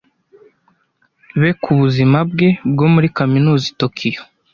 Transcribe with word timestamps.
be 1.39 1.49
ku 1.61 1.69
buzima 1.79 2.17
bwe 2.31 2.49
bwo 2.71 2.87
muri 2.93 3.07
kaminuza 3.17 3.65
i 3.71 3.73
Tokiyo. 3.81 4.21